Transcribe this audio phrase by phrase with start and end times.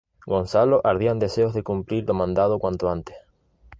[0.25, 3.15] Gonzalo ardía en deseos de cumplir lo mandado cuanto antes.